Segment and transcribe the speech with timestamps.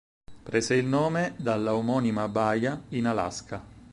[0.43, 3.63] Prese il nome dalla omonima baia in Alaska.